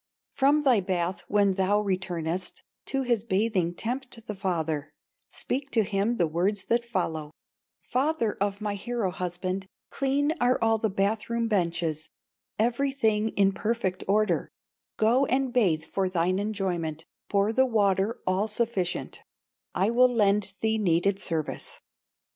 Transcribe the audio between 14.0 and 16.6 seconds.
order; Go and bathe for thine